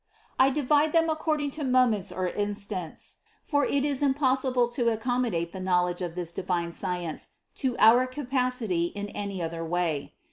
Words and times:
I 0.39 0.49
divide 0.49 0.93
them 0.93 1.11
accord 1.11 1.41
ing 1.41 1.51
to 1.51 1.63
moments 1.63 2.11
or 2.11 2.27
instants, 2.27 3.17
for 3.43 3.63
it 3.67 3.85
is 3.85 4.01
impossible 4.01 4.67
to 4.69 4.89
ac 4.89 4.99
commodate 4.99 5.51
the 5.51 5.59
knowledge 5.59 6.01
of 6.01 6.15
this 6.15 6.31
divine 6.31 6.71
science 6.71 7.29
to 7.57 7.77
our 7.77 8.07
capacity 8.07 8.85
in 8.85 9.09
any 9.09 9.43
other 9.43 9.63
way. 9.63 10.15